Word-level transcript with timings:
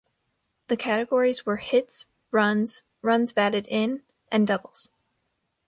These 0.67 0.79
categories 0.79 1.45
were 1.45 1.57
hits, 1.57 2.05
runs, 2.31 2.81
runs 3.03 3.31
batted 3.31 3.67
in, 3.67 4.01
and 4.31 4.47
doubles. 4.47 4.89